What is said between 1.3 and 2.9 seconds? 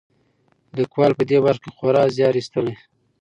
برخه کې خورا زیار ایستلی.